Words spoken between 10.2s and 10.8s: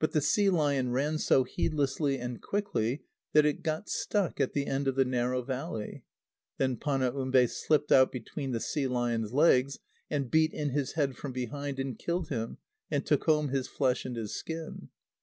beat in